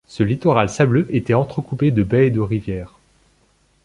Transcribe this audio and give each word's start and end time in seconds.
Ce 0.07 0.23
littoral 0.23 0.67
sableux 0.67 1.05
était 1.15 1.35
entrecoupé 1.35 1.91
de 1.91 2.01
baies 2.01 2.25
et 2.25 2.31
de 2.31 2.39
rivières. 2.39 2.95